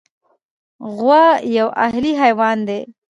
[0.95, 1.25] غوا
[1.57, 2.79] یو اهلي حیوان دی.